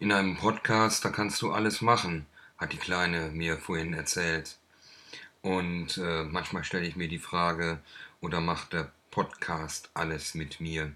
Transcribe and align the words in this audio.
In 0.00 0.12
einem 0.12 0.34
Podcast, 0.38 1.04
da 1.04 1.10
kannst 1.10 1.42
du 1.42 1.52
alles 1.52 1.82
machen, 1.82 2.24
hat 2.56 2.72
die 2.72 2.78
Kleine 2.78 3.28
mir 3.34 3.58
vorhin 3.58 3.92
erzählt. 3.92 4.56
Und 5.42 5.98
äh, 5.98 6.24
manchmal 6.24 6.64
stelle 6.64 6.86
ich 6.86 6.96
mir 6.96 7.06
die 7.06 7.18
Frage, 7.18 7.80
oder 8.22 8.40
macht 8.40 8.72
der 8.72 8.90
Podcast 9.10 9.90
alles 9.92 10.34
mit 10.34 10.58
mir? 10.58 10.90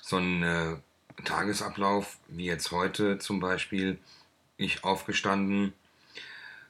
So 0.00 0.18
ein 0.18 0.44
äh, 0.44 0.76
Tagesablauf 1.24 2.18
wie 2.28 2.44
jetzt 2.44 2.70
heute 2.70 3.18
zum 3.18 3.40
Beispiel, 3.40 3.98
ich 4.56 4.84
aufgestanden, 4.84 5.72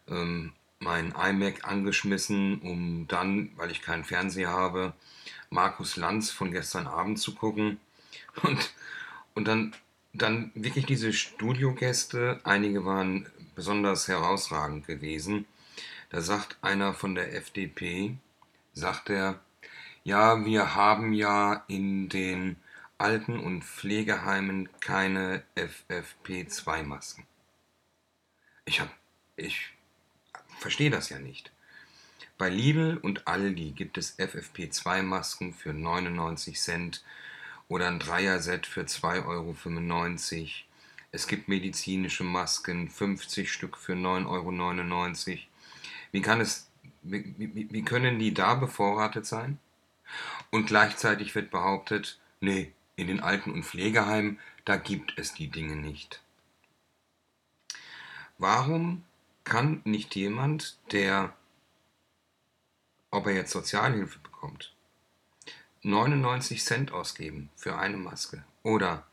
ähm, 0.09 0.55
mein 0.79 1.13
iMac 1.13 1.69
angeschmissen, 1.69 2.59
um 2.63 3.07
dann, 3.07 3.51
weil 3.57 3.71
ich 3.71 3.83
keinen 3.83 4.05
Fernseher 4.05 4.49
habe, 4.49 4.95
Markus 5.51 5.97
Lanz 5.97 6.31
von 6.31 6.53
gestern 6.53 6.87
Abend 6.87 7.19
zu 7.19 7.35
gucken. 7.35 7.79
Und, 8.43 8.73
und 9.35 9.47
dann, 9.47 9.75
dann 10.13 10.51
wirklich 10.55 10.87
diese 10.87 11.13
Studiogäste, 11.13 12.41
einige 12.45 12.85
waren 12.85 13.27
besonders 13.55 14.09
herausragend 14.09 14.87
gewesen. 14.87 15.47
Da 16.11 16.21
sagt 16.21 16.59
einer 16.63 16.93
von 16.95 17.15
der 17.15 17.35
FDP, 17.35 18.17
sagt 18.75 19.11
er, 19.11 19.41
ja, 20.05 20.45
wir 20.45 20.75
haben 20.75 21.13
ja 21.13 21.65
in 21.69 22.09
den 22.09 22.57
Alten- 22.99 23.41
und 23.41 23.65
Pflegeheimen 23.65 24.69
keine 24.81 25.43
FFP2-Masken. 25.57 27.25
Ich 28.65 28.83
ich 29.37 29.73
verstehe 30.59 30.91
das 30.91 31.09
ja 31.09 31.19
nicht. 31.19 31.51
Bei 32.39 32.49
Lidl 32.49 32.99
und 32.99 33.27
Aldi 33.27 33.73
gibt 33.73 33.99
es 33.99 34.19
FFP2-Masken 34.19 35.55
für 35.55 35.73
99 35.73 36.61
Cent 36.61 37.05
oder 37.73 37.89
ein 37.89 37.99
Dreier-Set 37.99 38.67
für 38.67 38.83
2,95 38.83 39.25
Euro. 39.27 39.57
Es 41.11 41.27
gibt 41.27 41.49
medizinische 41.49 42.23
Masken, 42.23 42.91
50 42.91 43.51
Stück 43.51 43.79
für 43.79 43.95
9,99 43.95 45.31
Euro. 45.31 45.39
Wie, 46.11 46.21
kann 46.21 46.43
es, 46.43 46.69
wie, 47.01 47.35
wie, 47.39 47.83
können 47.83 48.19
die 48.19 48.35
da 48.35 48.57
bevorratet 48.57 49.25
sein? 49.25 49.59
Und 50.51 50.67
gleichzeitig 50.67 51.35
wird 51.35 51.51
behauptet, 51.51 52.21
nee, 52.41 52.73
in 52.97 53.07
den 53.07 53.21
Alten- 53.21 53.53
und 53.53 53.65
Pflegeheimen, 53.65 54.39
da 54.67 54.77
gibt 54.77 55.19
es 55.19 55.33
die 55.33 55.49
Dinge 55.49 55.77
nicht. 55.77 56.23
Warum 58.37 59.03
kann 59.45 59.81
nicht 59.85 60.15
jemand, 60.15 60.77
der, 60.93 61.35
ob 63.11 63.27
er 63.27 63.33
jetzt 63.33 63.53
Sozialhilfe 63.53 64.19
bekommt, 64.19 64.75
99 65.85 66.65
Cent 66.65 66.93
ausgeben 66.93 67.51
für 67.57 67.77
eine 67.77 67.97
Maske 67.97 68.45
oder 68.63 69.05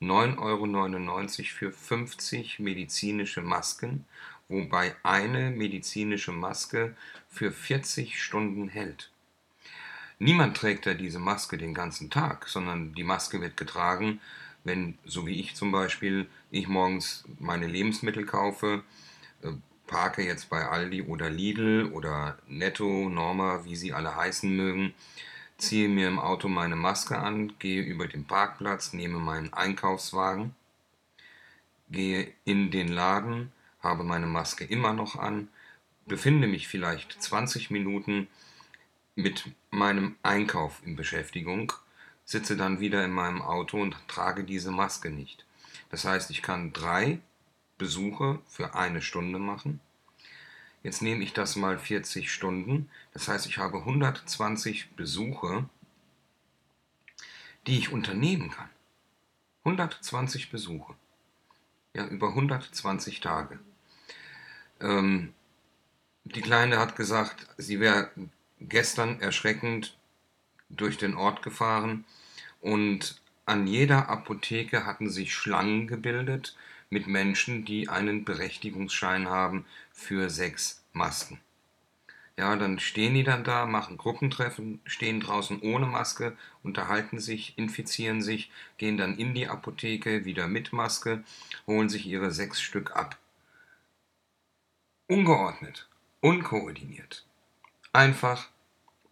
9,99 0.00 0.38
Euro 0.40 1.50
für 1.50 1.72
50 1.72 2.58
medizinische 2.58 3.40
Masken, 3.40 4.04
wobei 4.48 4.96
eine 5.04 5.50
medizinische 5.50 6.32
Maske 6.32 6.96
für 7.28 7.52
40 7.52 8.20
Stunden 8.20 8.68
hält. 8.68 9.10
Niemand 10.18 10.56
trägt 10.56 10.86
ja 10.86 10.94
diese 10.94 11.20
Maske 11.20 11.56
den 11.56 11.74
ganzen 11.74 12.10
Tag, 12.10 12.48
sondern 12.48 12.94
die 12.94 13.04
Maske 13.04 13.40
wird 13.40 13.56
getragen, 13.56 14.20
wenn, 14.64 14.98
so 15.04 15.24
wie 15.26 15.38
ich 15.38 15.54
zum 15.54 15.70
Beispiel, 15.70 16.28
ich 16.50 16.66
morgens 16.66 17.24
meine 17.38 17.68
Lebensmittel 17.68 18.26
kaufe, 18.26 18.82
äh, 19.42 19.52
parke 19.86 20.24
jetzt 20.24 20.50
bei 20.50 20.66
Aldi 20.66 21.02
oder 21.02 21.30
Lidl 21.30 21.90
oder 21.92 22.38
Netto, 22.48 23.08
Norma, 23.08 23.64
wie 23.64 23.76
sie 23.76 23.92
alle 23.92 24.16
heißen 24.16 24.54
mögen, 24.54 24.94
ziehe 25.58 25.88
mir 25.88 26.08
im 26.08 26.18
Auto 26.18 26.48
meine 26.48 26.76
Maske 26.76 27.18
an, 27.18 27.52
gehe 27.58 27.82
über 27.82 28.06
den 28.06 28.24
Parkplatz, 28.24 28.92
nehme 28.92 29.18
meinen 29.18 29.52
Einkaufswagen, 29.52 30.54
gehe 31.90 32.32
in 32.44 32.70
den 32.70 32.88
Laden, 32.88 33.52
habe 33.80 34.04
meine 34.04 34.26
Maske 34.26 34.64
immer 34.64 34.92
noch 34.92 35.16
an, 35.16 35.48
befinde 36.06 36.46
mich 36.46 36.68
vielleicht 36.68 37.20
20 37.20 37.70
Minuten 37.70 38.28
mit 39.14 39.50
meinem 39.70 40.16
Einkauf 40.22 40.80
in 40.84 40.96
Beschäftigung, 40.96 41.72
sitze 42.24 42.56
dann 42.56 42.80
wieder 42.80 43.04
in 43.04 43.12
meinem 43.12 43.42
Auto 43.42 43.80
und 43.80 43.96
trage 44.06 44.44
diese 44.44 44.70
Maske 44.70 45.10
nicht. 45.10 45.44
Das 45.90 46.04
heißt, 46.04 46.30
ich 46.30 46.42
kann 46.42 46.72
drei 46.72 47.20
Besuche 47.78 48.38
für 48.46 48.74
eine 48.74 49.02
Stunde 49.02 49.38
machen. 49.38 49.80
Jetzt 50.88 51.02
nehme 51.02 51.22
ich 51.22 51.34
das 51.34 51.54
mal 51.54 51.78
40 51.78 52.32
Stunden. 52.32 52.88
Das 53.12 53.28
heißt, 53.28 53.44
ich 53.44 53.58
habe 53.58 53.80
120 53.80 54.96
Besuche, 54.96 55.68
die 57.66 57.76
ich 57.76 57.92
unternehmen 57.92 58.50
kann. 58.50 58.70
120 59.64 60.50
Besuche. 60.50 60.94
Ja, 61.94 62.06
über 62.06 62.28
120 62.28 63.20
Tage. 63.20 63.58
Ähm, 64.80 65.34
die 66.24 66.40
Kleine 66.40 66.78
hat 66.78 66.96
gesagt, 66.96 67.46
sie 67.58 67.80
wäre 67.80 68.10
gestern 68.58 69.20
erschreckend 69.20 69.94
durch 70.70 70.96
den 70.96 71.16
Ort 71.16 71.42
gefahren 71.42 72.06
und 72.62 73.20
an 73.44 73.66
jeder 73.66 74.08
Apotheke 74.08 74.86
hatten 74.86 75.10
sich 75.10 75.34
Schlangen 75.34 75.86
gebildet 75.86 76.56
mit 76.90 77.06
Menschen, 77.06 77.64
die 77.64 77.88
einen 77.88 78.24
Berechtigungsschein 78.24 79.28
haben 79.28 79.64
für 79.92 80.30
sechs 80.30 80.84
Masken. 80.92 81.40
Ja, 82.38 82.54
dann 82.54 82.78
stehen 82.78 83.14
die 83.14 83.24
dann 83.24 83.42
da, 83.42 83.66
machen 83.66 83.96
Gruppentreffen, 83.96 84.80
stehen 84.84 85.18
draußen 85.18 85.60
ohne 85.60 85.86
Maske, 85.86 86.36
unterhalten 86.62 87.18
sich, 87.18 87.58
infizieren 87.58 88.22
sich, 88.22 88.52
gehen 88.76 88.96
dann 88.96 89.18
in 89.18 89.34
die 89.34 89.48
Apotheke 89.48 90.24
wieder 90.24 90.46
mit 90.46 90.72
Maske, 90.72 91.24
holen 91.66 91.88
sich 91.88 92.06
ihre 92.06 92.30
sechs 92.30 92.60
Stück 92.60 92.94
ab. 92.94 93.18
Ungeordnet, 95.08 95.88
unkoordiniert. 96.20 97.26
Einfach 97.92 98.48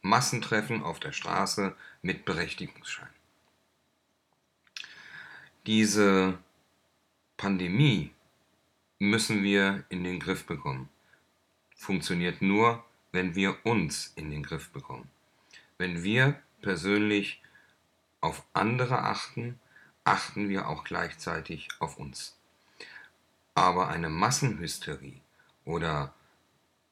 Massentreffen 0.03 0.85
auf 0.85 1.01
der 1.01 1.11
Straße 1.11 1.75
mit 2.03 2.25
Berechtigungsschein. 2.27 3.09
Diese 5.67 6.39
Pandemie 7.37 8.13
müssen 8.99 9.43
wir 9.43 9.85
in 9.91 10.05
den 10.05 10.21
Griff 10.21 10.47
bekommen. 10.47 10.89
Funktioniert 11.75 12.41
nur, 12.41 12.83
wenn 13.13 13.35
wir 13.35 13.59
uns 13.65 14.13
in 14.17 14.31
den 14.31 14.43
Griff 14.43 14.71
bekommen. 14.71 15.11
Wenn 15.77 16.03
wir 16.03 16.41
persönlich 16.63 17.43
auf 18.23 18.43
andere 18.55 19.03
achten, 19.03 19.61
achten 20.05 20.49
wir 20.49 20.69
auch 20.69 20.85
gleichzeitig 20.85 21.69
auf 21.79 21.99
uns. 21.99 22.39
Aber 23.55 23.89
eine 23.89 24.09
Massenhysterie 24.09 25.21
oder 25.67 26.15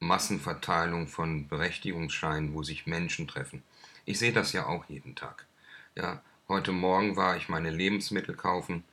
Massenverteilung 0.00 1.08
von 1.08 1.48
Berechtigungsscheinen, 1.48 2.52
wo 2.52 2.62
sich 2.62 2.86
Menschen 2.86 3.26
treffen. 3.26 3.62
Ich 4.04 4.18
sehe 4.18 4.32
das 4.32 4.52
ja 4.52 4.66
auch 4.66 4.84
jeden 4.90 5.14
Tag. 5.14 5.46
Ja, 5.94 6.22
heute 6.48 6.72
Morgen 6.72 7.16
war 7.16 7.38
ich 7.38 7.48
meine 7.48 7.70
Lebensmittel 7.70 8.34
kaufen, 8.34 8.84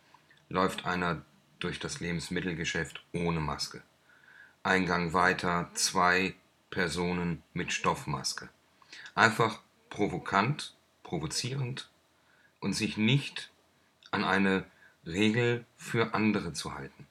läuft 0.47 0.85
einer 0.85 1.25
durch 1.63 1.79
das 1.79 1.99
Lebensmittelgeschäft 1.99 3.03
ohne 3.13 3.39
Maske. 3.39 3.81
Eingang 4.63 5.13
weiter 5.13 5.69
zwei 5.73 6.35
Personen 6.69 7.43
mit 7.53 7.71
Stoffmaske. 7.71 8.49
Einfach 9.15 9.59
provokant, 9.89 10.75
provozierend 11.03 11.89
und 12.59 12.73
sich 12.73 12.97
nicht 12.97 13.51
an 14.11 14.23
eine 14.23 14.65
Regel 15.05 15.65
für 15.77 16.13
andere 16.13 16.53
zu 16.53 16.75
halten. 16.75 17.07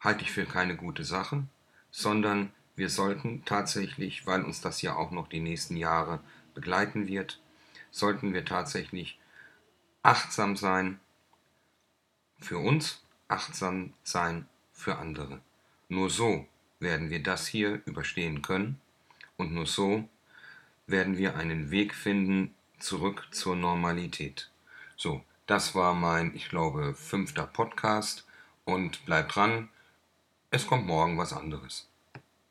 Halte 0.00 0.22
ich 0.22 0.32
für 0.32 0.46
keine 0.46 0.76
gute 0.76 1.04
Sache, 1.04 1.44
sondern 1.90 2.52
wir 2.74 2.90
sollten 2.90 3.44
tatsächlich, 3.44 4.26
weil 4.26 4.42
uns 4.42 4.60
das 4.60 4.82
ja 4.82 4.94
auch 4.94 5.10
noch 5.10 5.28
die 5.28 5.40
nächsten 5.40 5.76
Jahre 5.76 6.20
begleiten 6.54 7.06
wird, 7.06 7.40
sollten 7.90 8.34
wir 8.34 8.44
tatsächlich 8.44 9.18
achtsam 10.02 10.56
sein 10.56 11.00
für 12.38 12.58
uns, 12.58 13.02
achtsam 13.28 13.92
sein 14.04 14.46
für 14.72 14.98
andere. 14.98 15.40
Nur 15.88 16.10
so 16.10 16.46
werden 16.80 17.10
wir 17.10 17.22
das 17.22 17.46
hier 17.46 17.82
überstehen 17.86 18.42
können 18.42 18.80
und 19.36 19.52
nur 19.52 19.66
so 19.66 20.08
werden 20.86 21.16
wir 21.16 21.36
einen 21.36 21.70
Weg 21.70 21.94
finden 21.94 22.54
zurück 22.78 23.28
zur 23.30 23.56
Normalität. 23.56 24.50
So, 24.96 25.22
das 25.46 25.74
war 25.74 25.94
mein, 25.94 26.34
ich 26.34 26.48
glaube, 26.48 26.94
fünfter 26.94 27.46
Podcast 27.46 28.26
und 28.64 29.04
bleibt 29.04 29.34
dran, 29.34 29.68
es 30.50 30.66
kommt 30.66 30.86
morgen 30.86 31.18
was 31.18 31.32
anderes. 31.32 31.88